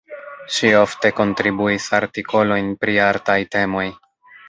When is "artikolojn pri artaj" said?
1.99-3.41